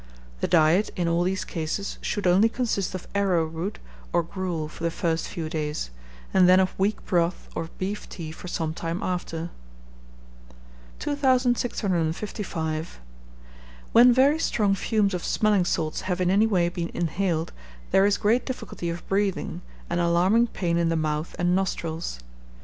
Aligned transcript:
The 0.39 0.47
diet 0.47 0.89
in 0.95 1.07
all 1.07 1.21
these 1.21 1.45
cases 1.45 1.99
should 2.01 2.25
only 2.25 2.49
consist 2.49 2.95
of 2.95 3.07
arrowroot 3.13 3.77
or 4.11 4.23
gruel 4.23 4.67
for 4.67 4.83
the 4.83 4.89
first 4.89 5.27
few 5.27 5.47
days, 5.47 5.91
and 6.33 6.49
then 6.49 6.59
of 6.59 6.73
weak 6.79 7.05
broth 7.05 7.47
or 7.53 7.69
beef 7.77 8.09
tea 8.09 8.31
for 8.31 8.47
some 8.47 8.73
time 8.73 9.03
after. 9.03 9.51
2655. 10.97 12.99
When 13.91 14.11
very 14.11 14.39
strong 14.39 14.73
fumes 14.73 15.13
of 15.13 15.23
smelling 15.23 15.65
salts 15.65 16.01
have 16.01 16.19
in 16.19 16.31
any 16.31 16.47
way 16.47 16.67
been 16.67 16.89
inhaled, 16.95 17.53
there 17.91 18.07
is 18.07 18.17
great 18.17 18.43
difficulty 18.43 18.89
of 18.89 19.07
breathing, 19.07 19.61
and 19.87 19.99
alarming 19.99 20.47
pain 20.47 20.79
in 20.79 20.89
the 20.89 20.95
mouth 20.95 21.35
and 21.37 21.55
nostrils. 21.55 22.19